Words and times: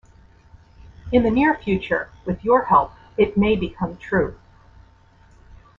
In 1.11 1.21
the 1.21 1.29
near 1.29 1.53
future, 1.53 2.09
with 2.25 2.43
your 2.43 2.65
help, 2.65 2.93
it 3.17 3.37
may 3.37 3.55
become 3.55 3.97
true. 3.97 4.35